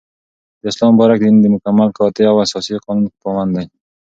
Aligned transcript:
داسلام 0.63 0.89
مبارك 0.93 1.19
دين 1.25 1.37
دمكمل، 1.43 1.89
قاطع 1.99 2.25
او 2.31 2.37
اساسي 2.45 2.73
قانون 2.85 3.05
پابند 3.21 3.53
دى 3.57 3.65